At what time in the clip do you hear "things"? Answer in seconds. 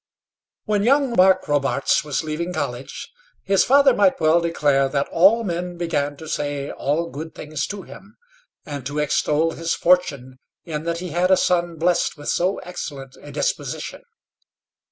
7.35-7.67